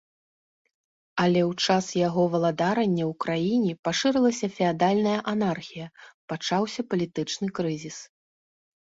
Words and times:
Але 1.23 1.41
ў 1.49 1.65
час 1.65 1.85
яго 2.07 2.23
валадарання 2.35 3.03
ў 3.11 3.17
краіне 3.25 3.71
пашырылася 3.89 4.47
феадальная 4.57 5.13
анархія, 5.33 5.87
пачаўся 6.35 6.81
палітычны 6.95 7.47
крызіс. 7.61 7.97